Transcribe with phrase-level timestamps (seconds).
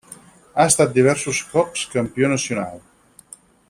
[0.55, 2.85] Ha estat diversos cops campió nacional.